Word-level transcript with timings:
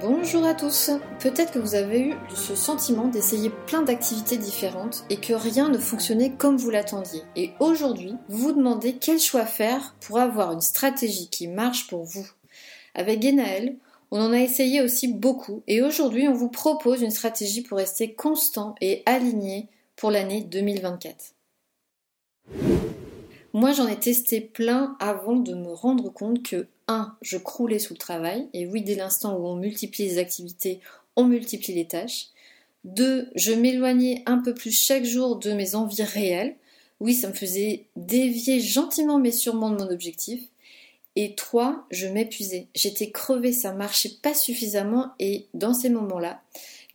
Bonjour 0.00 0.44
à 0.44 0.54
tous. 0.54 0.92
Peut-être 1.18 1.52
que 1.52 1.58
vous 1.58 1.74
avez 1.74 2.00
eu 2.00 2.14
ce 2.32 2.54
sentiment 2.54 3.08
d'essayer 3.08 3.50
plein 3.66 3.82
d'activités 3.82 4.36
différentes 4.36 5.04
et 5.10 5.16
que 5.16 5.32
rien 5.32 5.68
ne 5.70 5.78
fonctionnait 5.78 6.30
comme 6.30 6.56
vous 6.56 6.70
l'attendiez. 6.70 7.22
Et 7.34 7.50
aujourd'hui, 7.58 8.14
vous 8.28 8.38
vous 8.38 8.52
demandez 8.52 8.94
quel 9.00 9.18
choix 9.18 9.44
faire 9.44 9.96
pour 10.00 10.20
avoir 10.20 10.52
une 10.52 10.60
stratégie 10.60 11.28
qui 11.30 11.48
marche 11.48 11.88
pour 11.88 12.04
vous. 12.04 12.24
Avec 12.94 13.20
Genaël, 13.20 13.76
on 14.12 14.20
en 14.20 14.32
a 14.32 14.38
essayé 14.38 14.82
aussi 14.82 15.08
beaucoup 15.08 15.64
et 15.66 15.82
aujourd'hui, 15.82 16.28
on 16.28 16.34
vous 16.34 16.48
propose 16.48 17.02
une 17.02 17.10
stratégie 17.10 17.62
pour 17.62 17.78
rester 17.78 18.14
constant 18.14 18.76
et 18.80 19.02
aligné 19.04 19.68
pour 19.96 20.12
l'année 20.12 20.42
2024. 20.42 21.34
Moi, 23.52 23.72
j'en 23.72 23.88
ai 23.88 23.98
testé 23.98 24.40
plein 24.40 24.96
avant 25.00 25.34
de 25.34 25.54
me 25.54 25.72
rendre 25.72 26.08
compte 26.10 26.44
que 26.44 26.68
1. 26.88 27.16
Je 27.22 27.36
croulais 27.36 27.78
sous 27.78 27.94
le 27.94 27.98
travail, 27.98 28.48
et 28.52 28.66
oui, 28.66 28.82
dès 28.82 28.94
l'instant 28.94 29.36
où 29.36 29.46
on 29.46 29.56
multiplie 29.56 30.04
les 30.04 30.18
activités, 30.18 30.80
on 31.16 31.24
multiplie 31.24 31.74
les 31.74 31.86
tâches. 31.86 32.28
2. 32.84 33.30
Je 33.34 33.52
m'éloignais 33.52 34.22
un 34.26 34.38
peu 34.38 34.54
plus 34.54 34.72
chaque 34.72 35.04
jour 35.04 35.36
de 35.36 35.52
mes 35.52 35.74
envies 35.74 36.02
réelles. 36.02 36.56
Oui, 37.00 37.14
ça 37.14 37.28
me 37.28 37.32
faisait 37.32 37.86
dévier 37.96 38.60
gentiment 38.60 39.18
mais 39.18 39.32
sûrement 39.32 39.70
de 39.70 39.76
mon 39.76 39.90
objectif. 39.90 40.42
Et 41.16 41.34
3. 41.34 41.86
Je 41.90 42.06
m'épuisais. 42.06 42.68
J'étais 42.74 43.10
crevée, 43.10 43.52
ça 43.52 43.72
marchait 43.72 44.16
pas 44.22 44.34
suffisamment 44.34 45.12
et 45.18 45.46
dans 45.54 45.74
ces 45.74 45.90
moments-là, 45.90 46.40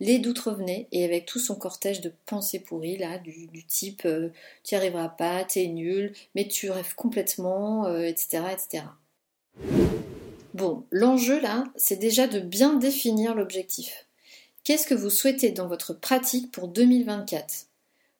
les 0.00 0.18
doutes 0.18 0.40
revenaient 0.40 0.88
et 0.92 1.04
avec 1.04 1.26
tout 1.26 1.38
son 1.38 1.54
cortège 1.54 2.00
de 2.00 2.12
pensées 2.26 2.58
pourries 2.58 2.96
là, 2.96 3.18
du, 3.18 3.48
type 3.66 4.02
euh, 4.06 4.30
tu 4.64 4.74
n'y 4.74 4.78
arriveras 4.78 5.08
pas, 5.08 5.44
t'es 5.44 5.66
nul, 5.66 6.12
mais 6.34 6.48
tu 6.48 6.70
rêves 6.70 6.94
complètement, 6.96 7.86
etc., 7.98 8.38
euh, 8.42 8.48
etc. 8.48 8.84
Bon, 10.54 10.84
l'enjeu 10.92 11.40
là, 11.40 11.64
c'est 11.74 11.98
déjà 11.98 12.28
de 12.28 12.38
bien 12.38 12.74
définir 12.74 13.34
l'objectif. 13.34 14.06
Qu'est-ce 14.62 14.86
que 14.86 14.94
vous 14.94 15.10
souhaitez 15.10 15.50
dans 15.50 15.66
votre 15.66 15.92
pratique 15.92 16.52
pour 16.52 16.68
2024 16.68 17.66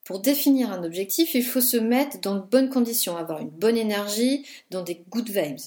Pour 0.04 0.18
définir 0.18 0.72
un 0.72 0.82
objectif, 0.82 1.34
il 1.34 1.44
faut 1.44 1.60
se 1.60 1.76
mettre 1.76 2.20
dans 2.20 2.34
de 2.34 2.42
bonnes 2.42 2.70
conditions, 2.70 3.16
avoir 3.16 3.40
une 3.40 3.50
bonne 3.50 3.76
énergie, 3.76 4.44
dans 4.70 4.82
des 4.82 5.04
good 5.10 5.30
vibes. 5.30 5.60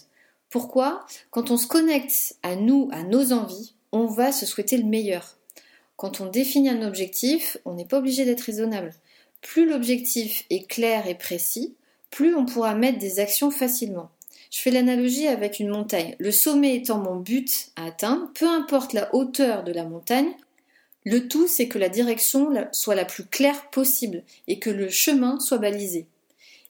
Pourquoi? 0.49 1.05
Quand 1.31 1.51
on 1.51 1.57
se 1.57 1.67
connecte 1.67 2.35
à 2.43 2.57
nous, 2.57 2.89
à 2.91 3.03
nos 3.03 3.31
envies, 3.31 3.73
on 3.93 4.05
va 4.05 4.33
se 4.33 4.45
souhaiter 4.45 4.75
le 4.77 4.83
meilleur. 4.83 5.37
Quand 5.95 6.19
on 6.19 6.25
définit 6.25 6.69
un 6.69 6.85
objectif, 6.85 7.57
on 7.63 7.73
n'est 7.73 7.85
pas 7.85 7.99
obligé 7.99 8.25
d'être 8.25 8.41
raisonnable. 8.41 8.93
Plus 9.41 9.69
l'objectif 9.69 10.45
est 10.49 10.67
clair 10.67 11.07
et 11.07 11.15
précis, 11.15 11.75
plus 12.11 12.35
on 12.35 12.45
pourra 12.45 12.75
mettre 12.75 12.99
des 12.99 13.19
actions 13.19 13.51
facilement. 13.51 14.09
Je 14.49 14.61
fais 14.61 14.71
l'analogie 14.71 15.27
avec 15.27 15.59
une 15.59 15.69
montagne. 15.69 16.15
Le 16.19 16.31
sommet 16.31 16.75
étant 16.75 16.99
mon 16.99 17.17
but 17.17 17.69
à 17.75 17.85
atteindre, 17.85 18.31
peu 18.33 18.47
importe 18.47 18.93
la 18.93 19.13
hauteur 19.13 19.63
de 19.63 19.73
la 19.73 19.83
montagne, 19.83 20.31
le 21.03 21.27
tout 21.27 21.47
c'est 21.47 21.67
que 21.67 21.79
la 21.79 21.89
direction 21.89 22.49
soit 22.71 22.95
la 22.95 23.05
plus 23.05 23.25
claire 23.25 23.69
possible 23.69 24.23
et 24.47 24.59
que 24.59 24.69
le 24.69 24.89
chemin 24.89 25.39
soit 25.39 25.57
balisé. 25.57 26.07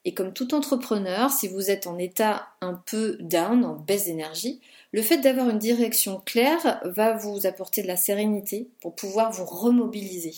Et 0.05 0.13
comme 0.13 0.31
tout 0.31 0.53
entrepreneur, 0.53 1.31
si 1.31 1.47
vous 1.47 1.69
êtes 1.69 1.85
en 1.85 1.97
état 1.97 2.47
un 2.61 2.73
peu 2.73 3.17
down, 3.19 3.65
en 3.65 3.75
baisse 3.75 4.05
d'énergie, 4.05 4.61
le 4.93 5.01
fait 5.01 5.17
d'avoir 5.17 5.49
une 5.49 5.59
direction 5.59 6.21
claire 6.23 6.79
va 6.85 7.13
vous 7.13 7.45
apporter 7.45 7.81
de 7.81 7.87
la 7.87 7.97
sérénité 7.97 8.69
pour 8.79 8.95
pouvoir 8.95 9.31
vous 9.31 9.45
remobiliser. 9.45 10.33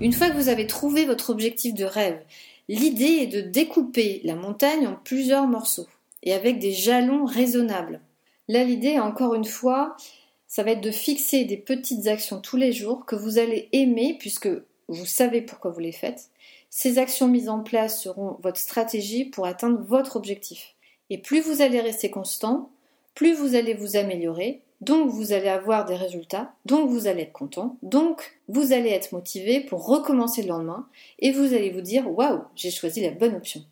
Une 0.00 0.12
fois 0.12 0.28
que 0.28 0.36
vous 0.36 0.48
avez 0.48 0.66
trouvé 0.66 1.06
votre 1.06 1.30
objectif 1.30 1.74
de 1.74 1.84
rêve, 1.84 2.20
l'idée 2.68 3.20
est 3.22 3.26
de 3.26 3.40
découper 3.40 4.20
la 4.24 4.34
montagne 4.34 4.86
en 4.86 4.94
plusieurs 4.94 5.46
morceaux 5.46 5.88
et 6.22 6.32
avec 6.32 6.58
des 6.58 6.72
jalons 6.72 7.24
raisonnables. 7.24 8.00
Là, 8.48 8.64
l'idée, 8.64 8.98
encore 8.98 9.34
une 9.34 9.44
fois, 9.44 9.96
ça 10.48 10.62
va 10.62 10.72
être 10.72 10.80
de 10.80 10.90
fixer 10.90 11.44
des 11.44 11.56
petites 11.56 12.08
actions 12.08 12.40
tous 12.40 12.56
les 12.56 12.72
jours 12.72 13.06
que 13.06 13.16
vous 13.16 13.38
allez 13.38 13.68
aimer 13.72 14.16
puisque 14.18 14.48
vous 14.88 15.06
savez 15.06 15.40
pourquoi 15.40 15.70
vous 15.70 15.80
les 15.80 15.92
faites. 15.92 16.30
Ces 16.68 16.98
actions 16.98 17.28
mises 17.28 17.48
en 17.48 17.60
place 17.60 18.02
seront 18.02 18.36
votre 18.42 18.58
stratégie 18.58 19.24
pour 19.24 19.46
atteindre 19.46 19.80
votre 19.80 20.16
objectif. 20.16 20.74
Et 21.08 21.18
plus 21.18 21.40
vous 21.40 21.62
allez 21.62 21.80
rester 21.80 22.10
constant, 22.10 22.70
plus 23.14 23.34
vous 23.34 23.54
allez 23.54 23.74
vous 23.74 23.96
améliorer, 23.96 24.62
donc 24.80 25.10
vous 25.10 25.32
allez 25.32 25.48
avoir 25.48 25.84
des 25.84 25.96
résultats, 25.96 26.52
donc 26.64 26.88
vous 26.88 27.06
allez 27.06 27.22
être 27.22 27.32
content, 27.32 27.76
donc 27.82 28.40
vous 28.48 28.72
allez 28.72 28.90
être 28.90 29.12
motivé 29.12 29.60
pour 29.60 29.86
recommencer 29.86 30.42
le 30.42 30.48
lendemain 30.48 30.88
et 31.18 31.32
vous 31.32 31.54
allez 31.54 31.70
vous 31.70 31.82
dire 31.82 32.10
waouh, 32.10 32.42
j'ai 32.56 32.70
choisi 32.70 33.02
la 33.02 33.10
bonne 33.10 33.36
option. 33.36 33.62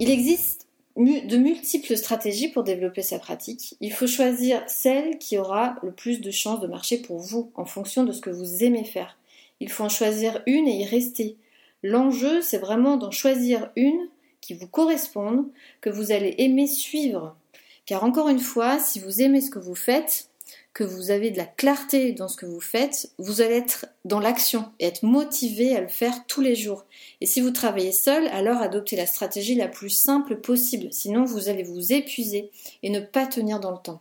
Il 0.00 0.10
existe 0.10 0.66
de 0.96 1.36
multiples 1.36 1.94
stratégies 1.94 2.48
pour 2.48 2.64
développer 2.64 3.02
sa 3.02 3.18
pratique. 3.18 3.76
Il 3.82 3.92
faut 3.92 4.06
choisir 4.06 4.62
celle 4.66 5.18
qui 5.18 5.36
aura 5.36 5.76
le 5.82 5.92
plus 5.92 6.22
de 6.22 6.30
chances 6.30 6.60
de 6.60 6.66
marcher 6.66 6.96
pour 6.96 7.18
vous 7.18 7.52
en 7.54 7.66
fonction 7.66 8.04
de 8.04 8.12
ce 8.12 8.22
que 8.22 8.30
vous 8.30 8.64
aimez 8.64 8.84
faire. 8.84 9.18
Il 9.60 9.68
faut 9.68 9.84
en 9.84 9.90
choisir 9.90 10.42
une 10.46 10.66
et 10.66 10.80
y 10.80 10.84
rester. 10.86 11.36
L'enjeu, 11.82 12.40
c'est 12.40 12.56
vraiment 12.56 12.96
d'en 12.96 13.10
choisir 13.10 13.70
une 13.76 14.08
qui 14.40 14.54
vous 14.54 14.66
corresponde, 14.66 15.44
que 15.82 15.90
vous 15.90 16.12
allez 16.12 16.34
aimer 16.38 16.66
suivre. 16.66 17.36
Car 17.84 18.02
encore 18.02 18.30
une 18.30 18.40
fois, 18.40 18.78
si 18.78 19.00
vous 19.00 19.20
aimez 19.20 19.42
ce 19.42 19.50
que 19.50 19.58
vous 19.58 19.74
faites, 19.74 20.29
que 20.72 20.84
vous 20.84 21.10
avez 21.10 21.30
de 21.30 21.36
la 21.36 21.46
clarté 21.46 22.12
dans 22.12 22.28
ce 22.28 22.36
que 22.36 22.46
vous 22.46 22.60
faites, 22.60 23.10
vous 23.18 23.40
allez 23.40 23.56
être 23.56 23.86
dans 24.04 24.20
l'action 24.20 24.70
et 24.78 24.86
être 24.86 25.02
motivé 25.02 25.74
à 25.76 25.80
le 25.80 25.88
faire 25.88 26.26
tous 26.26 26.40
les 26.40 26.54
jours. 26.54 26.86
Et 27.20 27.26
si 27.26 27.40
vous 27.40 27.50
travaillez 27.50 27.92
seul, 27.92 28.28
alors 28.28 28.58
adoptez 28.58 28.96
la 28.96 29.06
stratégie 29.06 29.56
la 29.56 29.68
plus 29.68 29.90
simple 29.90 30.36
possible, 30.36 30.88
sinon 30.92 31.24
vous 31.24 31.48
allez 31.48 31.64
vous 31.64 31.92
épuiser 31.92 32.50
et 32.82 32.90
ne 32.90 33.00
pas 33.00 33.26
tenir 33.26 33.58
dans 33.58 33.72
le 33.72 33.78
temps. 33.78 34.00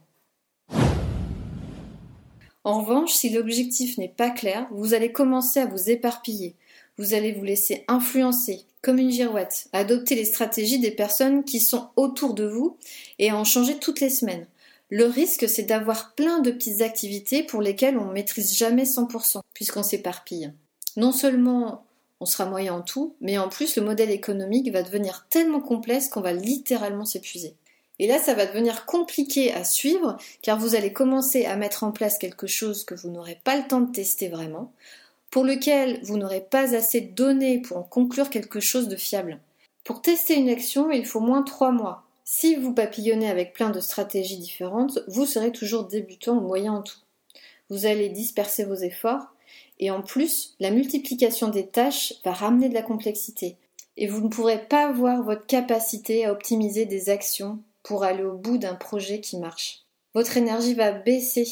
En 2.64 2.82
revanche, 2.82 3.14
si 3.14 3.30
l'objectif 3.30 3.98
n'est 3.98 4.10
pas 4.10 4.30
clair, 4.30 4.68
vous 4.72 4.94
allez 4.94 5.12
commencer 5.12 5.60
à 5.60 5.66
vous 5.66 5.90
éparpiller. 5.90 6.56
Vous 6.98 7.14
allez 7.14 7.32
vous 7.32 7.46
laisser 7.46 7.86
influencer, 7.88 8.66
comme 8.82 9.00
une 9.00 9.12
girouette, 9.12 9.70
adopter 9.74 10.16
les 10.16 10.26
stratégies 10.26 10.80
des 10.80 10.92
personnes 10.92 11.46
qui 11.46 11.62
sont 11.62 11.90
autour 11.96 12.34
de 12.34 12.44
vous 12.44 12.78
et 13.18 13.30
à 13.30 13.38
en 13.38 13.46
changer 13.46 13.80
toutes 13.80 14.02
les 14.02 14.10
semaines. 14.10 14.46
Le 14.90 15.06
risque, 15.06 15.48
c'est 15.48 15.64
d'avoir 15.64 16.16
plein 16.16 16.40
de 16.40 16.52
petites 16.52 16.82
activités 16.82 17.44
pour 17.44 17.62
lesquelles 17.62 17.98
on 17.98 18.06
ne 18.06 18.14
maîtrise 18.14 18.58
jamais 18.58 18.86
100%, 18.86 19.42
puisqu'on 19.54 19.84
s'éparpille. 19.84 20.52
Non 20.98 21.12
seulement 21.12 21.86
on 22.20 22.26
sera 22.26 22.46
moyen 22.46 22.74
en 22.74 22.82
tout, 22.82 23.16
mais 23.22 23.38
en 23.38 23.50
plus 23.50 23.76
le 23.76 23.84
modèle 23.84 24.10
économique 24.10 24.72
va 24.72 24.84
devenir 24.84 25.28
tellement 25.30 25.62
complexe 25.62 26.10
qu'on 26.10 26.22
va 26.22 26.34
littéralement 26.34 27.06
s'épuiser. 27.06 27.54
Et 28.00 28.08
là, 28.08 28.18
ça 28.18 28.34
va 28.34 28.46
devenir 28.46 28.86
compliqué 28.86 29.54
à 29.54 29.64
suivre, 29.64 30.18
car 30.42 30.58
vous 30.58 30.76
allez 30.76 30.92
commencer 30.94 31.46
à 31.46 31.56
mettre 31.56 31.84
en 31.84 31.92
place 31.92 32.18
quelque 32.18 32.48
chose 32.48 32.84
que 32.84 32.96
vous 32.96 33.10
n'aurez 33.10 33.40
pas 33.44 33.58
le 33.58 33.68
temps 33.68 33.82
de 33.82 33.92
tester 33.92 34.30
vraiment, 34.30 34.72
pour 35.32 35.44
lequel 35.44 36.00
vous 36.04 36.18
n'aurez 36.18 36.42
pas 36.42 36.76
assez 36.76 37.02
de 37.02 37.14
données 37.14 37.62
pour 37.62 37.78
en 37.78 37.84
conclure 37.84 38.30
quelque 38.30 38.60
chose 38.60 38.88
de 38.88 38.96
fiable. 38.96 39.40
Pour 39.84 40.02
tester 40.02 40.36
une 40.36 40.50
action, 40.50 40.92
il 40.92 41.06
faut 41.06 41.20
moins 41.20 41.44
3 41.44 41.72
mois, 41.72 42.04
si 42.32 42.54
vous 42.54 42.76
papillonnez 42.76 43.28
avec 43.28 43.54
plein 43.54 43.72
de 43.72 43.80
stratégies 43.80 44.38
différentes, 44.38 45.00
vous 45.08 45.26
serez 45.26 45.52
toujours 45.52 45.86
débutant 45.86 46.38
ou 46.38 46.42
moyen 46.42 46.74
en 46.74 46.84
tout. 46.84 47.00
Vous 47.72 47.88
allez 47.88 48.08
disperser 48.08 48.66
vos 48.66 48.76
efforts 48.76 49.34
et 49.80 49.90
en 49.90 50.04
plus, 50.04 50.54
la 50.60 50.70
multiplication 50.70 51.48
des 51.48 51.66
tâches 51.66 52.14
va 52.24 52.32
ramener 52.32 52.70
de 52.70 52.76
la 52.76 52.84
complexité 52.84 53.58
et 53.98 54.06
vous 54.06 54.22
ne 54.22 54.30
pourrez 54.30 54.60
pas 54.60 54.88
avoir 54.88 55.24
votre 55.24 55.48
capacité 55.48 56.24
à 56.24 56.32
optimiser 56.32 56.86
des 56.86 57.10
actions 57.10 57.64
pour 57.82 58.04
aller 58.04 58.24
au 58.24 58.38
bout 58.38 58.60
d'un 58.60 58.76
projet 58.76 59.22
qui 59.22 59.38
marche. 59.38 59.82
Votre 60.14 60.38
énergie 60.38 60.76
va 60.76 60.92
baisser 60.92 61.48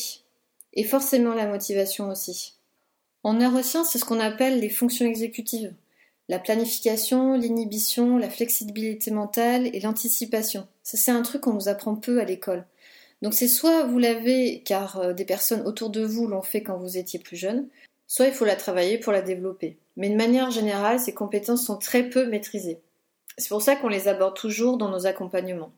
et 0.74 0.84
forcément 0.84 1.34
la 1.34 1.48
motivation 1.48 2.12
aussi. 2.12 2.54
En 3.24 3.34
neurosciences, 3.34 3.90
c'est 3.90 3.98
ce 3.98 4.06
qu'on 4.06 4.20
appelle 4.20 4.60
les 4.60 4.70
fonctions 4.70 5.08
exécutives 5.08 5.74
la 6.30 6.40
planification, 6.40 7.34
l'inhibition, 7.34 8.18
la 8.18 8.30
flexibilité 8.30 9.12
mentale 9.12 9.70
et 9.74 9.80
l'anticipation. 9.80 10.68
Ça, 10.84 10.98
c'est 10.98 11.12
un 11.12 11.22
truc 11.22 11.42
qu'on 11.42 11.54
nous 11.54 11.70
apprend 11.70 11.96
peu 11.96 12.20
à 12.20 12.26
l'école. 12.26 12.66
Donc 13.22 13.34
c'est 13.34 13.48
soit 13.48 13.84
vous 13.84 13.98
l'avez 13.98 14.62
car 14.64 15.00
euh, 15.00 15.14
des 15.14 15.26
personnes 15.26 15.66
autour 15.66 15.90
de 15.90 16.04
vous 16.04 16.28
l'ont 16.28 16.42
fait 16.42 16.62
quand 16.62 16.78
vous 16.78 16.98
étiez 16.98 17.20
plus 17.20 17.38
jeune, 17.38 17.68
soit 18.06 18.28
il 18.28 18.34
faut 18.34 18.46
la 18.46 18.56
travailler 18.56 18.98
pour 18.98 19.12
la 19.12 19.22
développer. 19.22 19.78
Mais 19.96 20.10
de 20.10 20.16
manière 20.16 20.52
générale, 20.52 21.00
ces 21.00 21.14
compétences 21.14 21.66
sont 21.66 21.78
très 21.78 22.04
peu 22.10 22.28
maîtrisées. 22.28 22.80
C'est 23.38 23.50
pour 23.50 23.62
ça 23.62 23.76
qu'on 23.76 23.88
les 23.88 24.08
aborde 24.08 24.36
toujours 24.36 24.78
dans 24.78 24.90
nos 24.90 25.08
accompagnements. 25.08 25.72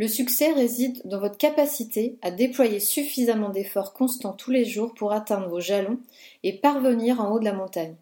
Le 0.00 0.08
succès 0.08 0.50
réside 0.52 1.02
dans 1.04 1.20
votre 1.20 1.36
capacité 1.36 2.16
à 2.22 2.30
déployer 2.30 2.80
suffisamment 2.80 3.50
d'efforts 3.50 3.92
constants 3.92 4.32
tous 4.32 4.50
les 4.50 4.64
jours 4.64 4.94
pour 4.94 5.12
atteindre 5.12 5.48
vos 5.48 5.60
jalons 5.60 5.98
et 6.42 6.54
parvenir 6.54 7.20
en 7.20 7.30
haut 7.30 7.38
de 7.38 7.44
la 7.44 7.52
montagne. 7.52 7.96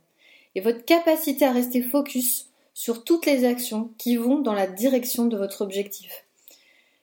Et 0.55 0.61
votre 0.61 0.85
capacité 0.85 1.45
à 1.45 1.51
rester 1.51 1.83
focus 1.83 2.51
sur 2.73 3.03
toutes 3.03 3.27
les 3.27 3.45
actions 3.45 3.91
qui 3.99 4.15
vont 4.15 4.39
dans 4.39 4.53
la 4.53 4.69
direction 4.69 5.25
de 5.25 5.37
votre 5.37 5.61
objectif. 5.61 6.25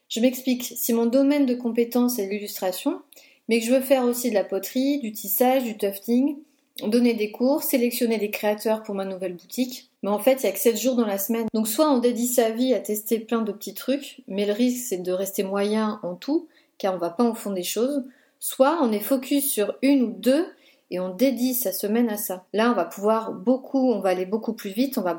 Je 0.08 0.22
m'explique, 0.22 0.64
si 0.64 0.94
mon 0.94 1.08
domaine 1.08 1.46
de 1.46 1.56
compétence 1.56 2.18
est 2.18 2.30
l'illustration, 2.30 3.02
mais 3.50 3.60
que 3.60 3.66
je 3.66 3.74
veux 3.74 3.82
faire 3.82 4.06
aussi 4.06 4.30
de 4.30 4.36
la 4.36 4.46
poterie, 4.46 5.00
du 5.00 5.12
tissage, 5.12 5.66
du 5.66 5.78
tufting, 5.78 6.38
donner 6.84 7.14
des 7.14 7.32
cours, 7.32 7.64
sélectionner 7.64 8.18
des 8.18 8.32
créateurs 8.32 8.84
pour 8.84 8.96
ma 8.96 9.06
nouvelle 9.06 9.34
boutique. 9.34 9.90
Mais 10.04 10.10
en 10.10 10.20
fait, 10.20 10.44
il 10.44 10.46
n'y 10.46 10.50
a 10.50 10.52
que 10.52 10.60
7 10.60 10.78
jours 10.78 10.96
dans 10.96 11.06
la 11.06 11.18
semaine. 11.18 11.48
Donc 11.54 11.68
soit 11.68 11.90
on 11.90 12.00
dédie 12.00 12.28
sa 12.28 12.52
vie 12.52 12.74
à 12.74 12.80
tester 12.80 13.20
plein 13.20 13.42
de 13.42 13.52
petits 13.52 13.74
trucs, 13.74 14.22
mais 14.28 14.46
le 14.46 14.54
risque 14.54 14.86
c'est 14.90 14.98
de 14.98 15.12
rester 15.12 15.44
moyen 15.44 16.00
en 16.04 16.16
tout, 16.16 16.48
car 16.78 16.94
on 16.94 16.98
va 16.98 17.10
pas 17.10 17.24
au 17.24 17.36
fond 17.36 17.52
des 17.52 17.64
choses. 17.64 18.04
Soit 18.40 18.80
on 18.82 18.92
est 18.92 19.00
focus 19.00 19.50
sur 19.50 19.76
une 19.82 20.04
ou 20.04 20.12
deux 20.12 20.46
et 20.92 21.00
on 21.00 21.10
dédie 21.10 21.54
sa 21.54 21.72
semaine 21.72 22.10
à 22.10 22.18
ça. 22.18 22.46
Là, 22.54 22.72
on 22.72 22.76
va 22.76 22.86
pouvoir 22.86 23.32
beaucoup, 23.32 23.92
on 23.92 24.00
va 24.00 24.10
aller 24.10 24.26
beaucoup 24.26 24.54
plus 24.54 24.72
vite, 24.72 24.98
on 24.98 25.02
va 25.02 25.16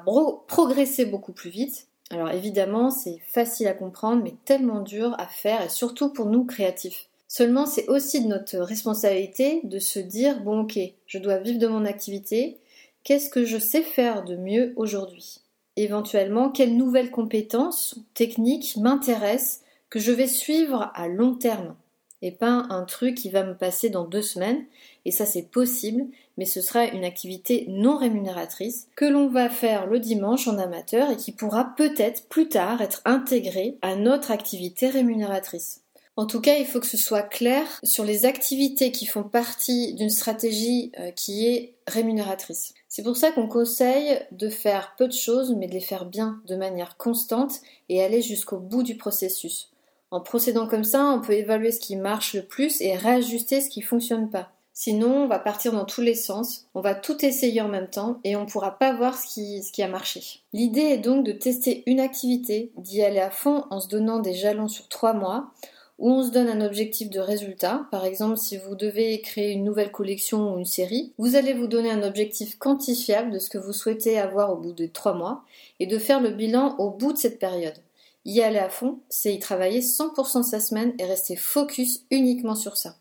progresser 0.46 1.06
beaucoup 1.06 1.32
plus 1.32 1.50
vite. 1.50 1.88
Alors 2.10 2.30
évidemment, 2.30 2.90
c'est 2.90 3.18
facile 3.26 3.66
à 3.66 3.72
comprendre, 3.72 4.22
mais 4.22 4.34
tellement 4.44 4.80
dur 4.80 5.16
à 5.18 5.26
faire, 5.26 5.62
et 5.62 5.68
surtout 5.68 6.12
pour 6.12 6.26
nous 6.26 6.44
créatifs. 6.44 7.05
Seulement, 7.28 7.66
c'est 7.66 7.88
aussi 7.88 8.22
de 8.22 8.28
notre 8.28 8.58
responsabilité 8.58 9.60
de 9.64 9.78
se 9.78 9.98
dire, 9.98 10.40
bon 10.40 10.60
ok, 10.60 10.78
je 11.06 11.18
dois 11.18 11.38
vivre 11.38 11.58
de 11.58 11.66
mon 11.66 11.84
activité, 11.84 12.58
qu'est-ce 13.02 13.30
que 13.30 13.44
je 13.44 13.58
sais 13.58 13.82
faire 13.82 14.24
de 14.24 14.36
mieux 14.36 14.72
aujourd'hui? 14.76 15.40
Éventuellement, 15.76 16.50
quelles 16.50 16.76
nouvelles 16.76 17.10
compétences, 17.10 17.98
techniques 18.14 18.76
m'intéressent 18.76 19.62
que 19.90 19.98
je 19.98 20.12
vais 20.12 20.28
suivre 20.28 20.90
à 20.94 21.08
long 21.08 21.34
terme? 21.34 21.74
Et 22.22 22.30
pas 22.30 22.66
un 22.70 22.84
truc 22.84 23.14
qui 23.14 23.28
va 23.28 23.44
me 23.44 23.54
passer 23.54 23.90
dans 23.90 24.04
deux 24.04 24.22
semaines. 24.22 24.64
Et 25.04 25.10
ça, 25.10 25.26
c'est 25.26 25.42
possible, 25.42 26.06
mais 26.38 26.46
ce 26.46 26.62
sera 26.62 26.86
une 26.86 27.04
activité 27.04 27.66
non 27.68 27.98
rémunératrice 27.98 28.88
que 28.96 29.04
l'on 29.04 29.28
va 29.28 29.50
faire 29.50 29.86
le 29.86 30.00
dimanche 30.00 30.48
en 30.48 30.58
amateur 30.58 31.10
et 31.10 31.16
qui 31.16 31.32
pourra 31.32 31.74
peut-être 31.76 32.26
plus 32.28 32.48
tard 32.48 32.80
être 32.80 33.02
intégrée 33.04 33.76
à 33.82 33.96
notre 33.96 34.30
activité 34.30 34.88
rémunératrice. 34.88 35.82
En 36.16 36.24
tout 36.24 36.40
cas, 36.40 36.56
il 36.56 36.64
faut 36.64 36.80
que 36.80 36.86
ce 36.86 36.96
soit 36.96 37.22
clair 37.22 37.66
sur 37.82 38.02
les 38.02 38.24
activités 38.24 38.90
qui 38.90 39.04
font 39.04 39.22
partie 39.22 39.92
d'une 39.94 40.08
stratégie 40.08 40.90
euh, 40.98 41.10
qui 41.10 41.46
est 41.46 41.74
rémunératrice. 41.86 42.72
C'est 42.88 43.02
pour 43.02 43.18
ça 43.18 43.32
qu'on 43.32 43.48
conseille 43.48 44.18
de 44.32 44.48
faire 44.48 44.94
peu 44.96 45.08
de 45.08 45.12
choses, 45.12 45.54
mais 45.54 45.66
de 45.66 45.74
les 45.74 45.80
faire 45.80 46.06
bien, 46.06 46.40
de 46.46 46.56
manière 46.56 46.96
constante 46.96 47.60
et 47.90 48.02
aller 48.02 48.22
jusqu'au 48.22 48.56
bout 48.56 48.82
du 48.82 48.96
processus. 48.96 49.70
En 50.10 50.22
procédant 50.22 50.66
comme 50.66 50.84
ça, 50.84 51.04
on 51.04 51.20
peut 51.20 51.34
évaluer 51.34 51.70
ce 51.70 51.80
qui 51.80 51.96
marche 51.96 52.32
le 52.32 52.46
plus 52.46 52.80
et 52.80 52.96
réajuster 52.96 53.60
ce 53.60 53.68
qui 53.68 53.82
fonctionne 53.82 54.30
pas. 54.30 54.52
Sinon, 54.72 55.24
on 55.24 55.26
va 55.26 55.38
partir 55.38 55.72
dans 55.72 55.86
tous 55.86 56.02
les 56.02 56.14
sens, 56.14 56.66
on 56.74 56.80
va 56.80 56.94
tout 56.94 57.24
essayer 57.24 57.60
en 57.60 57.68
même 57.68 57.88
temps 57.88 58.20
et 58.24 58.36
on 58.36 58.42
ne 58.42 58.50
pourra 58.50 58.78
pas 58.78 58.94
voir 58.94 59.18
ce 59.18 59.26
qui, 59.26 59.62
ce 59.62 59.72
qui 59.72 59.82
a 59.82 59.88
marché. 59.88 60.22
L'idée 60.52 60.82
est 60.82 60.98
donc 60.98 61.24
de 61.24 61.32
tester 61.32 61.82
une 61.86 62.00
activité, 62.00 62.72
d'y 62.76 63.02
aller 63.02 63.20
à 63.20 63.30
fond 63.30 63.64
en 63.70 63.80
se 63.80 63.88
donnant 63.88 64.18
des 64.18 64.34
jalons 64.34 64.68
sur 64.68 64.88
trois 64.88 65.14
mois, 65.14 65.50
où 65.98 66.10
on 66.10 66.22
se 66.22 66.30
donne 66.30 66.48
un 66.48 66.64
objectif 66.64 67.08
de 67.10 67.20
résultat. 67.20 67.86
Par 67.90 68.04
exemple, 68.04 68.36
si 68.36 68.58
vous 68.58 68.74
devez 68.74 69.20
créer 69.20 69.52
une 69.52 69.64
nouvelle 69.64 69.90
collection 69.90 70.54
ou 70.54 70.58
une 70.58 70.64
série, 70.64 71.12
vous 71.18 71.36
allez 71.36 71.54
vous 71.54 71.66
donner 71.66 71.90
un 71.90 72.02
objectif 72.02 72.58
quantifiable 72.58 73.30
de 73.30 73.38
ce 73.38 73.50
que 73.50 73.58
vous 73.58 73.72
souhaitez 73.72 74.18
avoir 74.18 74.52
au 74.52 74.56
bout 74.56 74.72
de 74.72 74.86
trois 74.86 75.14
mois 75.14 75.44
et 75.80 75.86
de 75.86 75.98
faire 75.98 76.20
le 76.20 76.30
bilan 76.30 76.76
au 76.78 76.90
bout 76.90 77.12
de 77.12 77.18
cette 77.18 77.38
période. 77.38 77.76
Y 78.24 78.42
aller 78.42 78.58
à 78.58 78.68
fond, 78.68 78.98
c'est 79.08 79.32
y 79.32 79.38
travailler 79.38 79.80
100% 79.80 80.38
de 80.38 80.44
sa 80.44 80.60
semaine 80.60 80.92
et 80.98 81.04
rester 81.04 81.36
focus 81.36 82.02
uniquement 82.10 82.56
sur 82.56 82.76
ça. 82.76 82.96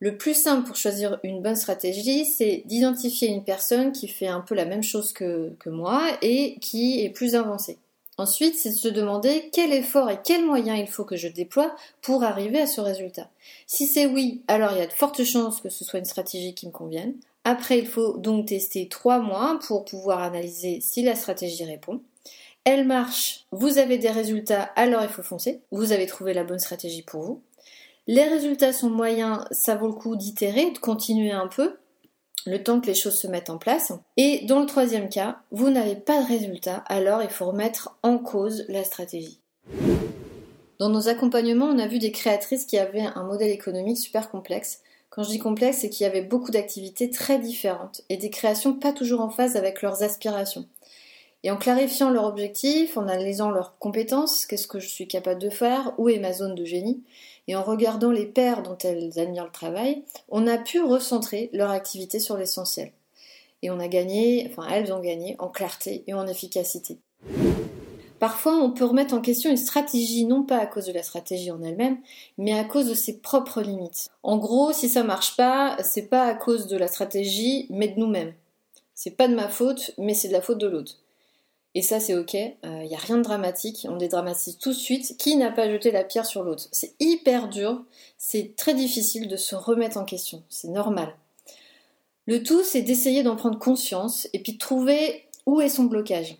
Le 0.00 0.16
plus 0.16 0.34
simple 0.34 0.64
pour 0.64 0.76
choisir 0.76 1.18
une 1.24 1.42
bonne 1.42 1.56
stratégie, 1.56 2.24
c'est 2.24 2.62
d'identifier 2.66 3.28
une 3.28 3.42
personne 3.42 3.90
qui 3.90 4.06
fait 4.06 4.28
un 4.28 4.40
peu 4.40 4.54
la 4.54 4.64
même 4.64 4.84
chose 4.84 5.12
que 5.12 5.56
moi 5.66 6.06
et 6.22 6.56
qui 6.60 7.00
est 7.04 7.10
plus 7.10 7.34
avancée. 7.34 7.78
Ensuite, 8.18 8.56
c'est 8.56 8.70
de 8.70 8.74
se 8.74 8.88
demander 8.88 9.48
quel 9.52 9.72
effort 9.72 10.10
et 10.10 10.18
quels 10.22 10.44
moyens 10.44 10.78
il 10.78 10.88
faut 10.88 11.04
que 11.04 11.16
je 11.16 11.28
déploie 11.28 11.74
pour 12.02 12.24
arriver 12.24 12.60
à 12.60 12.66
ce 12.66 12.80
résultat. 12.80 13.30
Si 13.66 13.86
c'est 13.86 14.06
oui, 14.06 14.42
alors 14.48 14.72
il 14.72 14.78
y 14.78 14.82
a 14.82 14.86
de 14.86 14.92
fortes 14.92 15.24
chances 15.24 15.60
que 15.60 15.70
ce 15.70 15.84
soit 15.84 16.00
une 16.00 16.04
stratégie 16.04 16.54
qui 16.54 16.66
me 16.66 16.72
convienne. 16.72 17.14
Après, 17.44 17.78
il 17.78 17.86
faut 17.86 18.18
donc 18.18 18.46
tester 18.46 18.88
trois 18.88 19.20
mois 19.20 19.58
pour 19.66 19.84
pouvoir 19.84 20.22
analyser 20.22 20.80
si 20.82 21.02
la 21.02 21.14
stratégie 21.14 21.64
répond 21.64 22.00
elle 22.70 22.86
marche, 22.86 23.46
vous 23.50 23.78
avez 23.78 23.96
des 23.96 24.10
résultats, 24.10 24.64
alors 24.76 25.02
il 25.02 25.08
faut 25.08 25.22
foncer. 25.22 25.62
Vous 25.70 25.92
avez 25.92 26.04
trouvé 26.04 26.34
la 26.34 26.44
bonne 26.44 26.58
stratégie 26.58 27.00
pour 27.00 27.22
vous. 27.22 27.40
Les 28.06 28.24
résultats 28.24 28.74
sont 28.74 28.90
moyens, 28.90 29.42
ça 29.52 29.74
vaut 29.74 29.86
le 29.86 29.94
coup 29.94 30.16
d'itérer, 30.16 30.70
de 30.72 30.78
continuer 30.78 31.30
un 31.30 31.46
peu, 31.46 31.78
le 32.46 32.62
temps 32.62 32.80
que 32.80 32.86
les 32.86 32.94
choses 32.94 33.18
se 33.18 33.26
mettent 33.26 33.50
en 33.50 33.58
place. 33.58 33.92
Et 34.16 34.44
dans 34.46 34.60
le 34.60 34.66
troisième 34.66 35.08
cas, 35.08 35.38
vous 35.50 35.70
n'avez 35.70 35.96
pas 35.96 36.22
de 36.22 36.28
résultats, 36.28 36.84
alors 36.86 37.22
il 37.22 37.30
faut 37.30 37.46
remettre 37.46 37.96
en 38.02 38.18
cause 38.18 38.64
la 38.68 38.84
stratégie. 38.84 39.40
Dans 40.78 40.88
nos 40.88 41.08
accompagnements, 41.08 41.66
on 41.66 41.78
a 41.78 41.88
vu 41.88 41.98
des 41.98 42.12
créatrices 42.12 42.64
qui 42.64 42.78
avaient 42.78 43.08
un 43.14 43.24
modèle 43.24 43.50
économique 43.50 43.98
super 43.98 44.30
complexe. 44.30 44.80
Quand 45.10 45.24
je 45.24 45.30
dis 45.30 45.40
complexe, 45.40 45.78
c'est 45.78 45.90
qu'il 45.90 46.04
y 46.04 46.08
avait 46.08 46.22
beaucoup 46.22 46.52
d'activités 46.52 47.10
très 47.10 47.38
différentes 47.38 48.02
et 48.08 48.16
des 48.16 48.30
créations 48.30 48.74
pas 48.74 48.92
toujours 48.92 49.20
en 49.20 49.30
phase 49.30 49.56
avec 49.56 49.82
leurs 49.82 50.02
aspirations. 50.04 50.66
Et 51.42 51.50
en 51.50 51.56
clarifiant 51.56 52.10
leur 52.10 52.24
objectif, 52.24 52.96
en 52.96 53.08
analysant 53.08 53.50
leurs 53.50 53.78
compétences, 53.78 54.46
qu'est-ce 54.46 54.66
que 54.68 54.80
je 54.80 54.88
suis 54.88 55.08
capable 55.08 55.40
de 55.40 55.50
faire, 55.50 55.94
où 55.98 56.08
est 56.08 56.18
ma 56.18 56.32
zone 56.32 56.54
de 56.54 56.64
génie, 56.64 57.02
et 57.48 57.56
en 57.56 57.64
regardant 57.64 58.10
les 58.10 58.26
pairs 58.26 58.62
dont 58.62 58.78
elles 58.78 59.18
admirent 59.18 59.46
le 59.46 59.50
travail, 59.50 60.04
on 60.28 60.46
a 60.46 60.58
pu 60.58 60.80
recentrer 60.80 61.48
leur 61.52 61.70
activité 61.70 62.20
sur 62.20 62.36
l'essentiel. 62.36 62.92
Et 63.62 63.70
on 63.70 63.80
a 63.80 63.88
gagné, 63.88 64.48
enfin 64.50 64.68
elles 64.70 64.92
ont 64.92 65.00
gagné 65.00 65.34
en 65.38 65.48
clarté 65.48 66.04
et 66.06 66.14
en 66.14 66.26
efficacité. 66.28 66.98
Parfois, 68.18 68.56
on 68.56 68.72
peut 68.72 68.84
remettre 68.84 69.14
en 69.14 69.20
question 69.20 69.50
une 69.50 69.56
stratégie, 69.56 70.24
non 70.24 70.42
pas 70.42 70.58
à 70.58 70.66
cause 70.66 70.86
de 70.86 70.92
la 70.92 71.02
stratégie 71.02 71.50
en 71.50 71.62
elle-même, 71.62 71.98
mais 72.36 72.58
à 72.58 72.64
cause 72.64 72.88
de 72.88 72.94
ses 72.94 73.18
propres 73.18 73.62
limites. 73.62 74.08
En 74.22 74.38
gros, 74.38 74.72
si 74.72 74.88
ça 74.88 75.04
marche 75.04 75.36
pas, 75.36 75.76
c'est 75.82 76.08
pas 76.08 76.24
à 76.24 76.34
cause 76.34 76.66
de 76.66 76.76
la 76.76 76.88
stratégie, 76.88 77.66
mais 77.70 77.88
de 77.88 77.98
nous-mêmes. 77.98 78.34
C'est 78.94 79.12
pas 79.12 79.28
de 79.28 79.34
ma 79.34 79.48
faute, 79.48 79.92
mais 79.98 80.14
c'est 80.14 80.28
de 80.28 80.32
la 80.32 80.42
faute 80.42 80.58
de 80.58 80.66
l'autre. 80.66 80.96
Et 81.74 81.82
ça, 81.82 82.00
c'est 82.00 82.16
ok, 82.16 82.34
il 82.34 82.56
euh, 82.64 82.84
n'y 82.84 82.94
a 82.94 82.98
rien 82.98 83.18
de 83.18 83.22
dramatique, 83.22 83.86
on 83.88 83.96
dédramatise 83.96 84.58
tout 84.58 84.70
de 84.70 84.74
suite. 84.74 85.16
Qui 85.18 85.36
n'a 85.36 85.50
pas 85.50 85.70
jeté 85.70 85.90
la 85.90 86.02
pierre 86.02 86.26
sur 86.26 86.42
l'autre? 86.42 86.66
C'est 86.72 86.94
hyper 86.98 87.48
dur, 87.48 87.84
c'est 88.16 88.54
très 88.56 88.74
difficile 88.74 89.28
de 89.28 89.36
se 89.36 89.54
remettre 89.54 89.98
en 89.98 90.04
question, 90.04 90.42
c'est 90.48 90.68
normal. 90.68 91.14
Le 92.26 92.42
tout, 92.42 92.62
c'est 92.62 92.82
d'essayer 92.82 93.22
d'en 93.22 93.36
prendre 93.36 93.58
conscience 93.58 94.28
et 94.32 94.42
puis 94.42 94.54
de 94.54 94.58
trouver 94.58 95.24
où 95.46 95.60
est 95.60 95.68
son 95.68 95.84
blocage. 95.84 96.36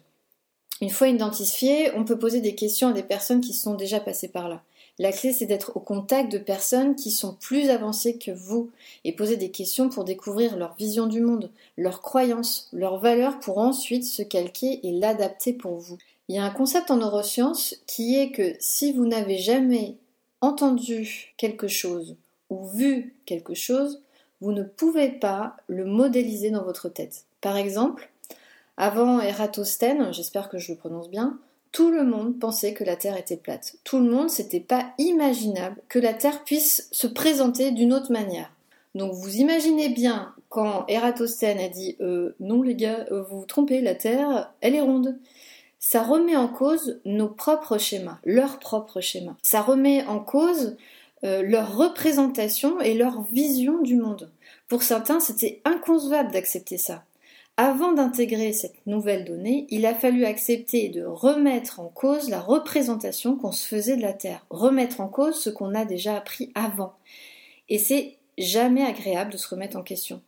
Une 0.81 0.91
fois 0.91 1.09
identifié, 1.09 1.93
on 1.95 2.05
peut 2.05 2.19
poser 2.19 2.41
des 2.41 2.55
questions 2.55 2.89
à 2.89 2.93
des 2.93 3.03
personnes 3.03 3.41
qui 3.41 3.53
sont 3.53 3.75
déjà 3.75 4.01
passées 4.01 4.29
par 4.29 4.49
là. 4.49 4.63
La 5.01 5.13
clé, 5.13 5.33
c'est 5.33 5.47
d'être 5.47 5.77
au 5.77 5.81
contact 5.81 6.33
de 6.33 6.39
personnes 6.39 6.97
qui 6.97 7.13
sont 7.13 7.35
plus 7.35 7.71
avancées 7.71 8.19
que 8.19 8.33
vous 8.33 8.71
et 9.05 9.13
poser 9.13 9.37
des 9.37 9.51
questions 9.51 9.89
pour 9.89 10.05
découvrir 10.05 10.57
leur 10.57 10.75
vision 10.75 11.07
du 11.07 11.21
monde, 11.21 11.51
leurs 11.77 12.03
croyances, 12.03 12.69
leurs 12.73 12.99
valeurs 12.99 13.39
pour 13.39 13.59
ensuite 13.59 14.05
se 14.05 14.23
calquer 14.23 14.81
et 14.87 14.93
l'adapter 14.93 15.53
pour 15.53 15.77
vous. 15.77 15.99
Il 16.29 16.35
y 16.35 16.39
a 16.39 16.45
un 16.45 16.51
concept 16.51 16.91
en 16.91 16.97
neurosciences 16.97 17.77
qui 17.87 18.17
est 18.17 18.33
que 18.33 18.55
si 18.59 18.93
vous 18.93 19.07
n'avez 19.07 19.39
jamais 19.39 19.97
entendu 20.41 21.33
quelque 21.37 21.69
chose 21.69 22.17
ou 22.51 22.67
vu 22.67 23.15
quelque 23.25 23.55
chose, 23.55 24.03
vous 24.41 24.53
ne 24.53 24.63
pouvez 24.63 25.11
pas 25.11 25.57
le 25.69 25.85
modéliser 25.85 26.51
dans 26.51 26.65
votre 26.65 26.89
tête. 26.89 27.25
Par 27.41 27.57
exemple, 27.57 28.11
avant 28.77 29.21
Eratosthène, 29.21 30.13
j'espère 30.13 30.49
que 30.49 30.59
je 30.59 30.73
le 30.73 30.79
prononce 30.79 31.09
bien, 31.09 31.39
tout 31.73 31.91
le 31.91 32.05
monde 32.05 32.39
pensait 32.39 32.73
que 32.73 32.85
la 32.85 32.97
Terre 32.97 33.17
était 33.17 33.37
plate. 33.37 33.77
Tout 33.85 33.99
le 33.99 34.11
monde, 34.11 34.31
c'était 34.31 34.61
pas 34.61 34.87
imaginable 34.99 35.81
que 35.89 35.99
la 35.99 36.15
Terre 36.15 36.45
puisse 36.45 36.89
se 36.93 37.07
présenter 37.07 37.71
d'une 37.71 37.93
autre 37.93 38.13
manière. 38.13 38.51
Donc 38.95 39.13
vous 39.13 39.37
imaginez 39.37 39.89
bien 39.89 40.35
quand 40.49 40.87
Eratosthène 40.89 41.59
a 41.59 41.69
dit 41.69 41.97
euh, 42.01 42.35
non 42.41 42.63
les 42.63 42.75
gars, 42.75 43.07
euh, 43.11 43.23
vous 43.23 43.41
vous 43.41 43.47
trompez, 43.47 43.81
la 43.81 43.95
Terre, 43.95 44.53
elle 44.61 44.75
est 44.75 44.81
ronde. 44.81 45.19
Ça 45.79 46.03
remet 46.03 46.37
en 46.37 46.49
cause 46.49 47.01
nos 47.05 47.29
propres 47.29 47.79
schémas, 47.79 48.19
leurs 48.25 48.59
propres 48.59 49.01
schémas. 49.01 49.37
Ça 49.43 49.63
remet 49.63 50.05
en 50.07 50.19
cause 50.19 50.77
euh, 51.25 51.43
leur 51.43 51.77
représentation 51.77 52.81
et 52.81 52.95
leur 52.95 53.23
vision 53.23 53.81
du 53.83 53.97
monde. 53.97 54.31
Pour 54.69 54.83
certains, 54.83 55.21
c'était 55.21 55.61
inconcevable 55.65 56.33
d'accepter 56.33 56.79
ça. 56.79 57.05
Avant 57.61 57.91
d'intégrer 57.91 58.53
cette 58.53 58.87
nouvelle 58.87 59.25
donnée, 59.25 59.67
il 59.71 59.85
a 59.85 59.93
fallu 59.93 60.25
accepter 60.25 60.91
de 60.91 61.03
remettre 61.03 61.81
en 61.81 61.89
cause 61.89 62.31
la 62.31 62.39
représentation 62.39 63.35
qu'on 63.35 63.51
se 63.51 63.67
faisait 63.67 63.97
de 63.97 64.03
la 64.03 64.13
Terre, 64.13 64.47
remettre 64.49 65.01
en 65.01 65.09
cause 65.09 65.35
ce 65.35 65.51
qu'on 65.51 65.75
a 65.75 65.85
déjà 65.85 66.17
appris 66.17 66.53
avant. 66.55 66.95
Et 67.69 67.79
c'est 67.79 68.15
jamais 68.39 68.85
agréable 68.85 69.33
de 69.33 69.37
se 69.37 69.49
remettre 69.49 69.77
en 69.77 69.83
question. 69.83 70.23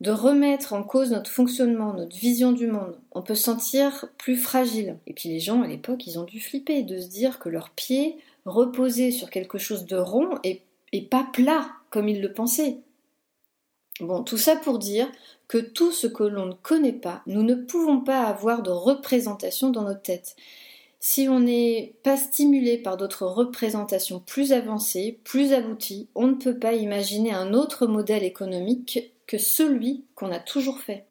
De 0.00 0.10
remettre 0.10 0.72
en 0.72 0.82
cause 0.82 1.12
notre 1.12 1.30
fonctionnement, 1.30 1.94
notre 1.94 2.16
vision 2.16 2.50
du 2.50 2.66
monde. 2.66 2.98
On 3.12 3.22
peut 3.22 3.36
se 3.36 3.44
sentir 3.44 4.06
plus 4.18 4.36
fragile. 4.36 4.96
Et 5.06 5.12
puis 5.12 5.28
les 5.28 5.38
gens 5.38 5.62
à 5.62 5.68
l'époque, 5.68 6.08
ils 6.08 6.18
ont 6.18 6.24
dû 6.24 6.40
flipper 6.40 6.82
de 6.82 6.98
se 6.98 7.06
dire 7.06 7.38
que 7.38 7.48
leurs 7.48 7.70
pieds 7.70 8.16
reposer 8.46 9.12
sur 9.12 9.30
quelque 9.30 9.58
chose 9.58 9.86
de 9.86 9.96
rond 9.96 10.40
et, 10.42 10.62
et 10.92 11.02
pas 11.02 11.28
plat 11.32 11.68
comme 11.90 12.08
il 12.08 12.20
le 12.20 12.32
pensait. 12.32 12.78
Bon, 14.00 14.22
tout 14.22 14.36
ça 14.36 14.56
pour 14.56 14.78
dire 14.78 15.10
que 15.48 15.58
tout 15.58 15.92
ce 15.92 16.06
que 16.06 16.22
l'on 16.22 16.46
ne 16.46 16.54
connaît 16.54 16.92
pas, 16.92 17.22
nous 17.26 17.42
ne 17.42 17.54
pouvons 17.54 18.00
pas 18.00 18.22
avoir 18.22 18.62
de 18.62 18.70
représentation 18.70 19.70
dans 19.70 19.82
notre 19.82 20.02
tête. 20.02 20.36
Si 21.00 21.28
on 21.28 21.40
n'est 21.40 21.94
pas 22.02 22.16
stimulé 22.16 22.78
par 22.78 22.96
d'autres 22.96 23.26
représentations 23.26 24.20
plus 24.20 24.52
avancées, 24.52 25.20
plus 25.24 25.52
abouties, 25.52 26.08
on 26.14 26.26
ne 26.26 26.34
peut 26.34 26.58
pas 26.58 26.74
imaginer 26.74 27.32
un 27.32 27.54
autre 27.54 27.86
modèle 27.86 28.24
économique 28.24 29.12
que 29.26 29.38
celui 29.38 30.04
qu'on 30.14 30.32
a 30.32 30.40
toujours 30.40 30.80
fait. 30.80 31.04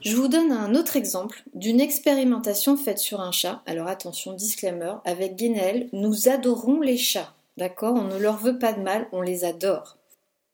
Je 0.00 0.16
vous 0.16 0.28
donne 0.28 0.52
un 0.52 0.74
autre 0.74 0.96
exemple 0.96 1.42
d'une 1.54 1.80
expérimentation 1.80 2.76
faite 2.76 2.98
sur 2.98 3.20
un 3.20 3.32
chat. 3.32 3.62
Alors 3.66 3.88
attention, 3.88 4.32
disclaimer, 4.32 4.94
avec 5.04 5.34
Guénel, 5.34 5.88
nous 5.92 6.28
adorons 6.28 6.80
les 6.80 6.98
chats. 6.98 7.34
D'accord? 7.56 7.94
On 7.94 8.04
ne 8.04 8.18
leur 8.18 8.36
veut 8.36 8.58
pas 8.58 8.72
de 8.72 8.82
mal, 8.82 9.08
on 9.12 9.22
les 9.22 9.44
adore. 9.44 9.96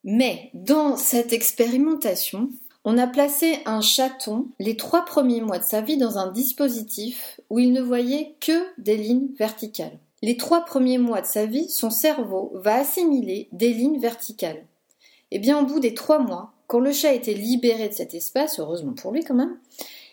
Mais 0.04 0.50
dans 0.54 0.96
cette 0.96 1.32
expérimentation, 1.32 2.48
on 2.84 2.96
a 2.96 3.06
placé 3.06 3.58
un 3.66 3.82
chaton 3.82 4.46
les 4.58 4.76
trois 4.76 5.04
premiers 5.04 5.42
mois 5.42 5.58
de 5.58 5.64
sa 5.64 5.82
vie 5.82 5.98
dans 5.98 6.18
un 6.18 6.30
dispositif 6.30 7.40
où 7.50 7.58
il 7.58 7.72
ne 7.72 7.82
voyait 7.82 8.34
que 8.40 8.66
des 8.78 8.96
lignes 8.96 9.28
verticales. 9.38 9.98
Les 10.22 10.36
trois 10.36 10.64
premiers 10.64 10.98
mois 10.98 11.20
de 11.20 11.26
sa 11.26 11.46
vie, 11.46 11.68
son 11.68 11.90
cerveau 11.90 12.52
va 12.54 12.76
assimiler 12.76 13.48
des 13.52 13.72
lignes 13.72 14.00
verticales. 14.00 14.64
Et 15.32 15.36
eh 15.36 15.38
bien, 15.38 15.60
au 15.60 15.66
bout 15.66 15.80
des 15.80 15.94
trois 15.94 16.18
mois, 16.18 16.52
quand 16.66 16.80
le 16.80 16.92
chat 16.92 17.14
était 17.14 17.34
libéré 17.34 17.88
de 17.88 17.94
cet 17.94 18.14
espace, 18.14 18.58
heureusement 18.58 18.92
pour 18.92 19.12
lui 19.12 19.22
quand 19.22 19.34
même, 19.34 19.56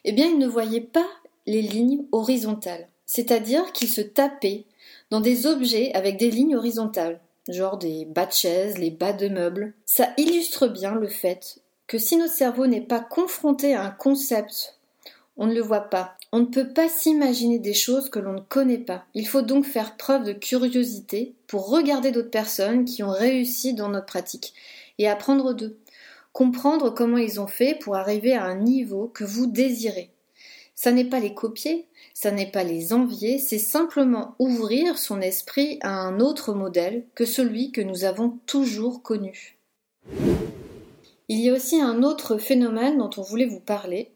eh 0.03 0.12
bien, 0.12 0.27
il 0.27 0.38
ne 0.38 0.48
voyait 0.48 0.82
pas 0.82 1.08
les 1.46 1.62
lignes 1.62 2.06
horizontales. 2.12 2.88
C'est-à-dire 3.06 3.72
qu'il 3.74 3.89
se 3.89 4.01
tapait 4.01 4.65
dans 5.10 5.22
des 5.22 5.46
objets 5.46 5.91
avec 5.94 6.17
des 6.17 6.29
lignes 6.29 6.56
horizontales, 6.56 7.20
genre 7.50 7.77
des 7.77 8.06
bas 8.06 8.25
de 8.25 8.32
chaises, 8.32 8.77
les 8.77 8.92
bas 8.92 9.13
de 9.13 9.27
meubles. 9.27 9.74
Ça 9.86 10.10
illustre 10.18 10.68
bien 10.68 10.96
le 10.96 11.08
fait 11.08 11.60
que 11.88 11.98
si 11.98 12.18
notre 12.18 12.34
cerveau 12.34 12.68
n'est 12.68 12.82
pas 12.82 13.00
confronté 13.00 13.74
à 13.74 13.84
un 13.84 13.92
concept, 13.92 14.77
on 15.38 15.48
ne 15.48 15.54
le 15.54 15.62
voit 15.62 15.89
pas. 15.89 16.16
On 16.32 16.39
ne 16.39 16.46
peut 16.46 16.68
pas 16.68 16.89
s'imaginer 16.89 17.60
des 17.60 17.74
choses 17.74 18.10
que 18.10 18.20
l'on 18.20 18.34
ne 18.34 18.42
connaît 18.42 18.77
pas. 18.77 19.06
Il 19.13 19.27
faut 19.27 19.42
donc 19.42 19.66
faire 19.66 19.96
preuve 19.96 20.24
de 20.24 20.34
curiosité 20.34 21.36
pour 21.48 21.70
regarder 21.70 22.12
d'autres 22.12 22.32
personnes 22.32 22.86
qui 22.86 23.04
ont 23.04 23.12
réussi 23.12 23.74
dans 23.74 23.89
notre 23.89 24.08
pratique 24.08 24.54
et 24.98 25.08
apprendre 25.08 25.54
d'eux. 25.54 25.77
Comprendre 26.34 26.89
comment 26.89 27.18
ils 27.18 27.39
ont 27.39 27.48
fait 27.48 27.75
pour 27.80 27.96
arriver 27.96 28.34
à 28.34 28.44
un 28.44 28.58
niveau 28.58 29.10
que 29.13 29.24
vous 29.24 29.48
désirez. 29.48 30.10
Ça 30.75 30.92
n'est 30.92 31.06
pas 31.06 31.20
les 31.20 31.34
copier, 31.34 31.88
ça 32.19 32.31
n'est 32.31 32.50
pas 32.50 32.63
les 32.63 32.93
envier, 32.93 33.38
c'est 33.38 33.59
simplement 33.59 34.33
ouvrir 34.39 34.97
son 34.97 35.21
esprit 35.21 35.77
à 35.81 35.91
un 35.91 36.19
autre 36.19 36.51
modèle 36.51 37.05
que 37.13 37.25
celui 37.25 37.71
que 37.71 37.79
nous 37.79 38.05
avons 38.05 38.39
toujours 38.47 39.03
connu. 39.03 39.59
Il 41.27 41.39
y 41.39 41.47
a 41.47 41.53
aussi 41.53 41.79
un 41.79 42.01
autre 42.01 42.39
phénomène 42.39 42.97
dont 42.97 43.12
on 43.17 43.21
voulait 43.21 43.45
vous 43.45 43.59
parler 43.59 44.09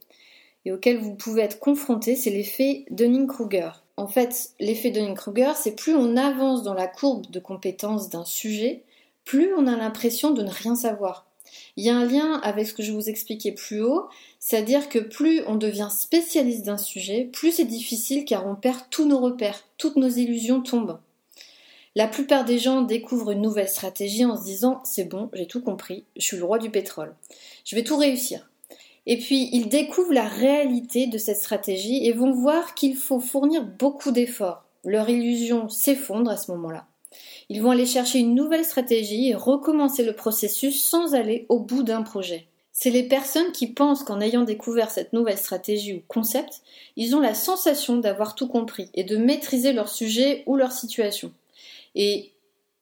et 0.66 0.72
auquel 0.72 0.98
vous 0.98 1.14
pouvez 1.14 1.44
être 1.44 1.60
confronté, 1.60 2.16
c'est 2.16 2.32
l'effet 2.32 2.86
Dunning-Kruger. 2.90 3.70
En 3.98 4.08
fait, 4.08 4.50
l'effet 4.60 4.90
Dunning-Kruger, 4.90 5.54
c'est 5.56 5.76
plus 5.76 5.94
on 5.94 6.18
avance 6.18 6.64
dans 6.64 6.74
la 6.74 6.88
courbe 6.88 7.30
de 7.30 7.40
compétences 7.40 8.10
d'un 8.10 8.26
sujet, 8.26 8.82
plus 9.26 9.54
on 9.56 9.68
a 9.68 9.78
l'impression 9.78 10.32
de 10.32 10.42
ne 10.42 10.50
rien 10.50 10.74
savoir. 10.74 11.31
Il 11.78 11.86
y 11.86 11.90
a 11.90 11.96
un 11.96 12.06
lien 12.06 12.40
avec 12.44 12.68
ce 12.68 12.74
que 12.74 12.84
je 12.84 12.92
vous 12.92 13.10
expliquais 13.10 13.52
plus 13.52 13.82
haut, 13.82 14.08
c'est-à-dire 14.40 14.90
que 14.90 15.00
plus 15.00 15.42
on 15.48 15.56
devient 15.56 15.90
spécialiste 15.90 16.66
d'un 16.66 16.78
sujet, 16.78 17.30
plus 17.32 17.52
c'est 17.52 17.66
difficile 17.66 18.26
car 18.26 18.48
on 18.48 18.56
perd 18.56 18.82
tous 18.90 19.06
nos 19.06 19.20
repères, 19.20 19.64
toutes 19.78 19.96
nos 19.96 20.10
illusions 20.10 20.62
tombent. 20.62 21.00
La 21.96 22.08
plupart 22.08 22.46
des 22.46 22.58
gens 22.58 22.82
découvrent 22.82 23.32
une 23.32 23.42
nouvelle 23.42 23.68
stratégie 23.68 24.24
en 24.24 24.38
se 24.38 24.44
disant 24.44 24.82
c'est 24.86 25.04
bon, 25.04 25.30
j'ai 25.34 25.48
tout 25.48 25.62
compris, 25.62 26.06
je 26.16 26.24
suis 26.24 26.38
le 26.38 26.46
roi 26.46 26.58
du 26.58 26.70
pétrole, 26.70 27.16
je 27.66 27.76
vais 27.76 27.84
tout 27.84 27.98
réussir. 27.98 28.50
Et 29.06 29.18
puis 29.18 29.50
ils 29.52 29.68
découvrent 29.68 30.14
la 30.14 30.28
réalité 30.28 31.08
de 31.08 31.18
cette 31.18 31.38
stratégie 31.38 32.06
et 32.06 32.14
vont 32.14 32.32
voir 32.32 32.76
qu'il 32.76 32.96
faut 32.96 33.20
fournir 33.20 33.64
beaucoup 33.64 34.12
d'efforts. 34.12 34.64
Leur 34.86 35.10
illusion 35.10 35.70
s'effondre 35.70 36.32
à 36.32 36.38
ce 36.38 36.52
moment-là. 36.52 36.86
Ils 37.50 37.62
vont 37.62 37.72
aller 37.72 37.86
chercher 37.86 38.20
une 38.20 38.36
nouvelle 38.36 38.66
stratégie 38.66 39.30
et 39.30 39.36
recommencer 39.36 40.04
le 40.04 40.14
processus 40.14 40.84
sans 40.84 41.14
aller 41.16 41.46
au 41.50 41.60
bout 41.60 41.84
d'un 41.84 42.02
projet. 42.02 42.48
C'est 42.74 42.90
les 42.90 43.04
personnes 43.04 43.52
qui 43.52 43.68
pensent 43.68 44.04
qu'en 44.04 44.22
ayant 44.22 44.44
découvert 44.44 44.90
cette 44.90 45.14
nouvelle 45.14 45.38
stratégie 45.38 45.94
ou 45.94 46.02
concept, 46.08 46.62
ils 46.96 47.16
ont 47.16 47.20
la 47.20 47.34
sensation 47.34 47.98
d'avoir 47.98 48.36
tout 48.36 48.48
compris 48.48 48.90
et 48.94 49.04
de 49.04 49.18
maîtriser 49.18 49.74
leur 49.74 49.90
sujet 49.90 50.44
ou 50.46 50.56
leur 50.56 50.72
situation. 50.72 51.34
Et 51.96 52.32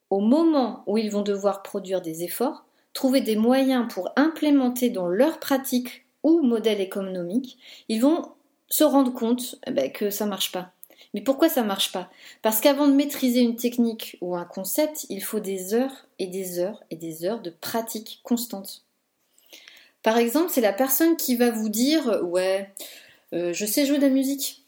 au 0.10 0.20
moment 0.20 0.84
où 0.86 0.98
ils 0.98 1.12
vont 1.12 1.22
devoir 1.22 1.64
produire 1.64 2.02
des 2.02 2.24
efforts, 2.24 2.66
trouver 2.94 3.22
des 3.22 3.36
moyens 3.36 3.92
pour 3.92 4.12
implémenter 4.16 4.90
dans 4.90 5.08
leur 5.08 5.40
pratique 5.40 6.06
ou 6.24 6.42
modèle 6.42 6.82
économique, 6.82 7.58
ils 7.88 8.02
vont 8.02 8.30
se 8.68 8.84
rendre 8.84 9.14
compte 9.14 9.56
eh 9.66 9.72
ben, 9.72 9.92
que 9.92 10.10
ça 10.10 10.26
marche 10.26 10.52
pas. 10.52 10.72
Mais 11.14 11.22
pourquoi 11.22 11.50
ça 11.50 11.64
marche 11.64 11.92
pas? 11.92 12.10
Parce 12.42 12.62
qu'avant 12.62 12.88
de 12.88 12.94
maîtriser 12.94 13.40
une 13.40 13.56
technique 13.56 14.18
ou 14.22 14.36
un 14.36 14.46
concept, 14.46 15.06
il 15.10 15.24
faut 15.24 15.40
des 15.40 15.74
heures 15.74 16.08
et 16.20 16.28
des 16.28 16.60
heures 16.60 16.84
et 16.92 16.96
des 16.96 17.26
heures 17.26 17.42
de 17.42 17.50
pratique 17.50 18.20
constante. 18.24 18.84
Par 20.04 20.18
exemple, 20.18 20.52
c'est 20.54 20.62
la 20.62 20.74
personne 20.74 21.18
qui 21.18 21.36
va 21.36 21.50
vous 21.50 21.70
dire 21.70 22.22
ouais, 22.24 22.70
euh, 23.34 23.54
je 23.54 23.66
sais 23.66 23.86
jouer 23.86 23.98
de 23.98 24.04
la 24.04 24.10
musique. 24.10 24.64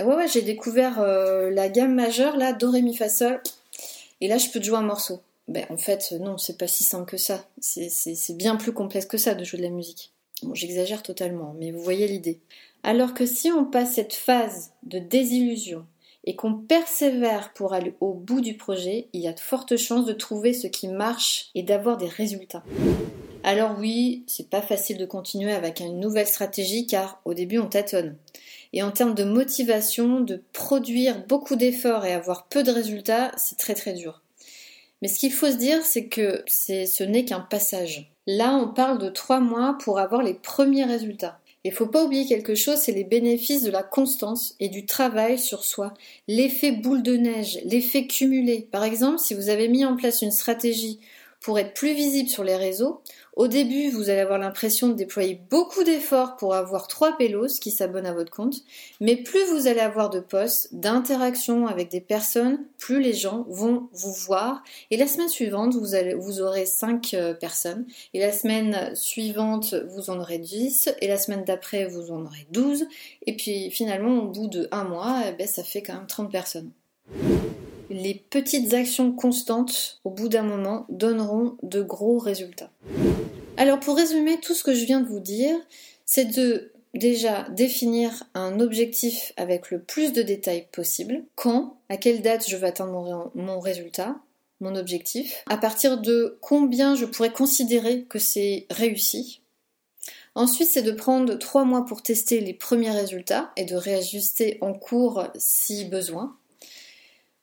Ouais 0.00 0.14
ouais, 0.14 0.28
j'ai 0.28 0.42
découvert 0.42 1.00
euh, 1.00 1.50
la 1.50 1.68
gamme 1.68 1.94
majeure 1.94 2.36
là, 2.36 2.52
do 2.52 2.70
ré 2.70 2.82
mi 2.82 2.96
fa 2.96 3.08
sol, 3.08 3.40
et 4.20 4.28
là 4.28 4.38
je 4.38 4.48
peux 4.48 4.60
te 4.60 4.64
jouer 4.64 4.78
un 4.78 4.82
morceau. 4.82 5.20
Ben 5.46 5.66
en 5.70 5.76
fait 5.76 6.12
non, 6.12 6.38
c'est 6.38 6.58
pas 6.58 6.66
si 6.66 6.84
simple 6.84 7.10
que 7.10 7.16
ça. 7.16 7.44
C'est 7.60 8.36
bien 8.36 8.56
plus 8.56 8.72
complexe 8.72 9.06
que 9.06 9.18
ça 9.18 9.34
de 9.34 9.44
jouer 9.44 9.58
de 9.58 9.64
la 9.64 9.70
musique. 9.70 10.13
Bon, 10.44 10.54
j'exagère 10.54 11.02
totalement, 11.02 11.54
mais 11.58 11.70
vous 11.70 11.80
voyez 11.80 12.06
l'idée. 12.06 12.40
Alors 12.82 13.14
que 13.14 13.24
si 13.24 13.50
on 13.50 13.64
passe 13.64 13.94
cette 13.94 14.12
phase 14.12 14.72
de 14.82 14.98
désillusion 14.98 15.86
et 16.24 16.36
qu'on 16.36 16.54
persévère 16.54 17.54
pour 17.54 17.72
aller 17.72 17.94
au 18.00 18.12
bout 18.12 18.42
du 18.42 18.54
projet, 18.54 19.08
il 19.14 19.22
y 19.22 19.28
a 19.28 19.32
de 19.32 19.40
fortes 19.40 19.78
chances 19.78 20.04
de 20.04 20.12
trouver 20.12 20.52
ce 20.52 20.66
qui 20.66 20.88
marche 20.88 21.50
et 21.54 21.62
d'avoir 21.62 21.96
des 21.96 22.08
résultats. 22.08 22.62
Alors 23.42 23.76
oui, 23.78 24.24
c'est 24.26 24.50
pas 24.50 24.60
facile 24.60 24.98
de 24.98 25.06
continuer 25.06 25.52
avec 25.52 25.80
une 25.80 25.98
nouvelle 25.98 26.26
stratégie 26.26 26.86
car 26.86 27.22
au 27.24 27.32
début 27.32 27.58
on 27.58 27.68
tâtonne. 27.68 28.16
Et 28.74 28.82
en 28.82 28.90
termes 28.90 29.14
de 29.14 29.24
motivation, 29.24 30.20
de 30.20 30.42
produire 30.52 31.26
beaucoup 31.26 31.56
d'efforts 31.56 32.04
et 32.04 32.12
avoir 32.12 32.48
peu 32.48 32.62
de 32.62 32.70
résultats, 32.70 33.32
c'est 33.38 33.56
très 33.56 33.74
très 33.74 33.94
dur. 33.94 34.22
Mais 35.00 35.08
ce 35.08 35.18
qu'il 35.18 35.32
faut 35.32 35.50
se 35.50 35.56
dire, 35.56 35.84
c'est 35.84 36.06
que 36.06 36.42
ce 36.46 37.02
n'est 37.02 37.24
qu'un 37.24 37.40
passage. 37.40 38.13
Là, 38.26 38.54
on 38.56 38.68
parle 38.68 38.98
de 38.98 39.08
trois 39.08 39.40
mois 39.40 39.76
pour 39.82 39.98
avoir 39.98 40.22
les 40.22 40.34
premiers 40.34 40.84
résultats. 40.84 41.38
Il 41.64 41.72
faut 41.72 41.86
pas 41.86 42.04
oublier 42.04 42.26
quelque 42.26 42.54
chose, 42.54 42.76
c'est 42.78 42.92
les 42.92 43.04
bénéfices 43.04 43.62
de 43.62 43.70
la 43.70 43.82
constance 43.82 44.54
et 44.60 44.68
du 44.68 44.84
travail 44.84 45.38
sur 45.38 45.64
soi. 45.64 45.94
L'effet 46.28 46.72
boule 46.72 47.02
de 47.02 47.16
neige, 47.16 47.58
l'effet 47.64 48.06
cumulé. 48.06 48.68
Par 48.70 48.84
exemple, 48.84 49.18
si 49.18 49.32
vous 49.32 49.48
avez 49.48 49.68
mis 49.68 49.84
en 49.84 49.96
place 49.96 50.20
une 50.20 50.30
stratégie 50.30 51.00
pour 51.40 51.58
être 51.58 51.74
plus 51.74 51.94
visible 51.94 52.28
sur 52.28 52.44
les 52.44 52.56
réseaux, 52.56 53.00
au 53.36 53.48
début, 53.48 53.90
vous 53.90 54.10
allez 54.10 54.20
avoir 54.20 54.38
l'impression 54.38 54.88
de 54.88 54.94
déployer 54.94 55.40
beaucoup 55.50 55.82
d'efforts 55.82 56.36
pour 56.36 56.54
avoir 56.54 56.86
trois 56.86 57.16
pélos 57.16 57.58
qui 57.60 57.72
s'abonnent 57.72 58.06
à 58.06 58.12
votre 58.12 58.30
compte, 58.30 58.62
mais 59.00 59.16
plus 59.16 59.44
vous 59.46 59.66
allez 59.66 59.80
avoir 59.80 60.10
de 60.10 60.20
posts, 60.20 60.72
d'interactions 60.72 61.66
avec 61.66 61.90
des 61.90 62.00
personnes, 62.00 62.64
plus 62.78 63.00
les 63.00 63.12
gens 63.12 63.44
vont 63.48 63.88
vous 63.92 64.12
voir. 64.12 64.62
Et 64.90 64.96
la 64.96 65.08
semaine 65.08 65.28
suivante, 65.28 65.74
vous, 65.74 66.40
aurez 66.40 66.66
cinq 66.66 67.14
euh, 67.14 67.34
personnes, 67.34 67.86
et 68.12 68.20
la 68.20 68.30
semaine 68.30 68.94
suivante, 68.94 69.74
vous 69.88 70.10
en 70.10 70.20
aurez 70.20 70.38
10, 70.38 70.94
et 71.00 71.08
la 71.08 71.16
semaine 71.16 71.44
d'après, 71.44 71.86
vous 71.86 72.12
en 72.12 72.24
aurez 72.24 72.46
12, 72.52 72.86
et 73.26 73.36
puis 73.36 73.70
finalement, 73.70 74.18
au 74.18 74.28
bout 74.28 74.46
de 74.46 74.68
un 74.70 74.84
mois, 74.84 75.22
eh 75.28 75.32
ben, 75.32 75.46
ça 75.46 75.64
fait 75.64 75.82
quand 75.82 75.94
même 75.94 76.06
30 76.06 76.30
personnes 76.30 76.70
les 77.90 78.14
petites 78.14 78.74
actions 78.74 79.12
constantes, 79.12 80.00
au 80.04 80.10
bout 80.10 80.28
d'un 80.28 80.42
moment, 80.42 80.86
donneront 80.88 81.56
de 81.62 81.82
gros 81.82 82.18
résultats. 82.18 82.70
Alors 83.56 83.78
pour 83.78 83.96
résumer 83.96 84.40
tout 84.40 84.52
ce 84.52 84.64
que 84.64 84.74
je 84.74 84.84
viens 84.84 85.00
de 85.00 85.06
vous 85.06 85.20
dire, 85.20 85.56
c'est 86.06 86.24
de 86.24 86.72
déjà 86.92 87.48
définir 87.50 88.24
un 88.34 88.58
objectif 88.58 89.32
avec 89.36 89.70
le 89.70 89.80
plus 89.80 90.12
de 90.12 90.22
détails 90.22 90.66
possible. 90.72 91.24
Quand, 91.36 91.78
à 91.88 91.96
quelle 91.96 92.20
date 92.20 92.48
je 92.48 92.56
vais 92.56 92.66
atteindre 92.66 93.30
mon, 93.34 93.60
résultat, 93.60 94.16
mon 94.60 94.74
objectif, 94.74 95.44
à 95.48 95.56
partir 95.56 96.00
de 96.00 96.36
combien 96.40 96.96
je 96.96 97.04
pourrais 97.04 97.32
considérer 97.32 98.02
que 98.04 98.18
c'est 98.18 98.66
réussi. 98.70 99.40
Ensuite, 100.34 100.68
c'est 100.68 100.82
de 100.82 100.90
prendre 100.90 101.34
trois 101.36 101.64
mois 101.64 101.84
pour 101.84 102.02
tester 102.02 102.40
les 102.40 102.54
premiers 102.54 102.90
résultats 102.90 103.52
et 103.56 103.64
de 103.64 103.76
réajuster 103.76 104.58
en 104.62 104.74
cours 104.74 105.28
si 105.36 105.84
besoin. 105.84 106.36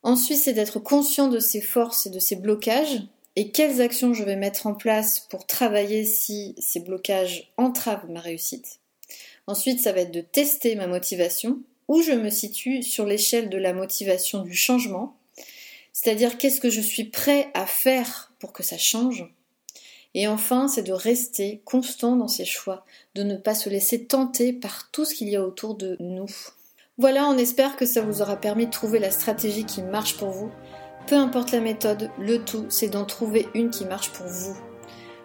Ensuite, 0.03 0.39
c'est 0.39 0.53
d'être 0.53 0.79
conscient 0.79 1.29
de 1.29 1.39
ses 1.39 1.61
forces 1.61 2.05
et 2.05 2.09
de 2.09 2.19
ses 2.19 2.35
blocages 2.35 3.01
et 3.35 3.51
quelles 3.51 3.81
actions 3.81 4.13
je 4.13 4.23
vais 4.23 4.35
mettre 4.35 4.67
en 4.67 4.73
place 4.73 5.19
pour 5.19 5.45
travailler 5.45 6.03
si 6.03 6.55
ces 6.57 6.79
blocages 6.81 7.51
entravent 7.57 8.09
ma 8.09 8.19
réussite? 8.19 8.79
Ensuite, 9.47 9.79
ça 9.79 9.93
va 9.93 10.01
être 10.01 10.13
de 10.13 10.21
tester 10.21 10.75
ma 10.75 10.87
motivation, 10.87 11.59
où 11.87 12.01
je 12.01 12.11
me 12.11 12.29
situe 12.29 12.83
sur 12.83 13.05
l'échelle 13.05 13.49
de 13.49 13.57
la 13.57 13.73
motivation 13.73 14.43
du 14.43 14.53
changement. 14.53 15.17
C'est-à-dire 15.93 16.37
qu'est-ce 16.37 16.61
que 16.61 16.69
je 16.69 16.81
suis 16.81 17.05
prêt 17.05 17.49
à 17.53 17.65
faire 17.65 18.31
pour 18.39 18.53
que 18.53 18.63
ça 18.63 18.77
change? 18.77 19.25
Et 20.13 20.27
enfin, 20.27 20.67
c'est 20.67 20.83
de 20.83 20.91
rester 20.91 21.61
constant 21.63 22.15
dans 22.17 22.27
ses 22.27 22.45
choix, 22.45 22.85
de 23.15 23.23
ne 23.23 23.37
pas 23.37 23.55
se 23.55 23.69
laisser 23.69 24.05
tenter 24.05 24.51
par 24.51 24.91
tout 24.91 25.05
ce 25.05 25.15
qu'il 25.15 25.29
y 25.29 25.37
a 25.37 25.43
autour 25.43 25.75
de 25.75 25.95
nous. 25.99 26.29
Voilà, 26.97 27.27
on 27.27 27.37
espère 27.37 27.77
que 27.77 27.85
ça 27.85 28.01
vous 28.01 28.21
aura 28.21 28.35
permis 28.35 28.65
de 28.65 28.71
trouver 28.71 28.99
la 28.99 29.11
stratégie 29.11 29.65
qui 29.65 29.81
marche 29.81 30.17
pour 30.17 30.29
vous. 30.29 30.51
Peu 31.07 31.15
importe 31.15 31.51
la 31.51 31.59
méthode, 31.59 32.09
le 32.19 32.39
tout, 32.39 32.65
c'est 32.69 32.89
d'en 32.89 33.05
trouver 33.05 33.47
une 33.53 33.69
qui 33.69 33.85
marche 33.85 34.11
pour 34.11 34.27
vous. 34.27 34.55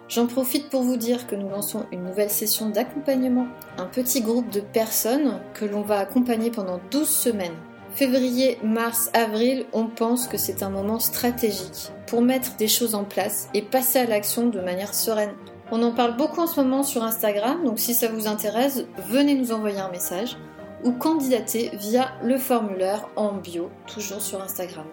J'en 0.09 0.27
profite 0.27 0.69
pour 0.69 0.83
vous 0.83 0.95
dire 0.95 1.27
que 1.27 1.35
nous 1.35 1.49
lançons 1.49 1.85
une 1.91 2.03
nouvelle 2.03 2.29
session 2.29 2.69
d'accompagnement, 2.69 3.47
un 3.77 3.85
petit 3.85 4.21
groupe 4.21 4.49
de 4.49 4.61
personnes 4.61 5.41
que 5.53 5.65
l'on 5.65 5.81
va 5.81 5.99
accompagner 5.99 6.49
pendant 6.49 6.79
12 6.91 7.07
semaines. 7.07 7.57
Février, 7.91 8.57
mars, 8.63 9.09
avril, 9.13 9.65
on 9.73 9.87
pense 9.87 10.27
que 10.27 10.37
c'est 10.37 10.63
un 10.63 10.69
moment 10.69 10.99
stratégique 10.99 11.91
pour 12.05 12.21
mettre 12.21 12.55
des 12.55 12.67
choses 12.67 12.95
en 12.95 13.03
place 13.03 13.49
et 13.53 13.61
passer 13.61 13.99
à 13.99 14.05
l'action 14.05 14.47
de 14.47 14.61
manière 14.61 14.93
sereine. 14.93 15.33
On 15.71 15.83
en 15.83 15.91
parle 15.91 16.15
beaucoup 16.15 16.39
en 16.39 16.47
ce 16.47 16.61
moment 16.61 16.83
sur 16.83 17.03
Instagram, 17.03 17.65
donc 17.65 17.79
si 17.79 17.93
ça 17.93 18.07
vous 18.07 18.27
intéresse, 18.27 18.85
venez 19.09 19.35
nous 19.35 19.51
envoyer 19.51 19.79
un 19.79 19.91
message 19.91 20.37
ou 20.85 20.91
candidater 20.91 21.71
via 21.73 22.11
le 22.23 22.37
formulaire 22.37 23.09
en 23.17 23.33
bio, 23.33 23.69
toujours 23.87 24.21
sur 24.21 24.41
Instagram. 24.41 24.85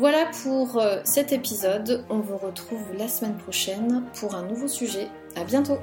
Voilà 0.00 0.30
pour 0.42 0.78
euh, 0.78 0.96
cet 1.04 1.30
épisode. 1.30 2.06
On 2.08 2.20
vous 2.20 2.38
retrouve 2.38 2.80
la 2.96 3.06
semaine 3.06 3.36
prochaine 3.36 4.02
pour 4.18 4.34
un 4.34 4.46
nouveau 4.46 4.66
sujet. 4.66 5.08
À 5.36 5.44
bientôt. 5.44 5.76